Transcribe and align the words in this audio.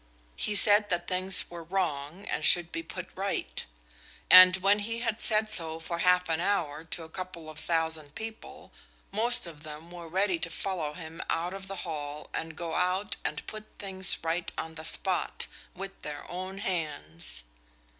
He 0.35 0.55
said 0.55 0.89
that 0.89 1.07
things 1.07 1.47
were 1.51 1.61
wrong 1.61 2.25
and 2.25 2.43
should 2.43 2.71
be 2.71 2.81
put 2.81 3.07
right; 3.13 3.63
and 4.31 4.57
when 4.57 4.79
he 4.79 5.01
had 5.01 5.21
said 5.21 5.47
so 5.51 5.79
for 5.79 5.99
half 5.99 6.27
an 6.27 6.39
hour 6.39 6.83
to 6.85 7.03
a 7.03 7.07
couple 7.07 7.51
of 7.51 7.59
thousand 7.59 8.15
people, 8.15 8.73
most 9.11 9.45
of 9.45 9.61
them 9.61 9.91
were 9.91 10.07
ready 10.07 10.39
to 10.39 10.49
follow 10.49 10.93
him 10.93 11.21
out 11.29 11.53
of 11.53 11.67
the 11.67 11.75
hall 11.85 12.31
and 12.33 12.55
go 12.55 12.73
and 12.73 13.45
put 13.45 13.77
things 13.77 14.17
right 14.23 14.51
on 14.57 14.73
the 14.73 14.85
spot, 14.85 15.45
with 15.75 16.01
their 16.01 16.25
own 16.31 16.57
hands. 16.57 17.43